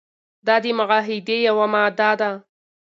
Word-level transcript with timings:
دا 0.47 0.55
د 0.63 0.65
معاهدې 0.77 1.37
یوه 1.47 1.65
ماده 1.73 2.09
وه. 2.19 2.31